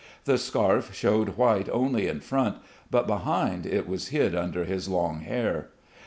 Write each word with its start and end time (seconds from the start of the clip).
The 0.25 0.39
scarf 0.39 0.95
showed 0.95 1.37
white 1.37 1.69
only 1.69 2.07
in 2.07 2.21
front, 2.21 2.57
but 2.89 3.05
behind 3.05 3.67
it 3.67 3.87
was 3.87 4.07
hid 4.07 4.33
under 4.33 4.65
his 4.65 4.89
long 4.89 5.19
hair. 5.19 5.69